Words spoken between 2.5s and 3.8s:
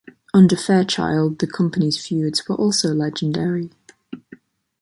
also legendary.